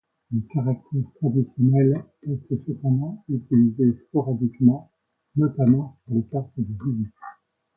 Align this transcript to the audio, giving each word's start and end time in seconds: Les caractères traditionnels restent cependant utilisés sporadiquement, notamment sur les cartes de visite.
Les 0.31 0.41
caractères 0.47 1.11
traditionnels 1.19 2.03
restent 2.25 2.65
cependant 2.65 3.23
utilisés 3.29 3.93
sporadiquement, 4.07 4.91
notamment 5.35 5.99
sur 6.07 6.15
les 6.15 6.23
cartes 6.23 6.49
de 6.57 6.63
visite. 6.63 7.13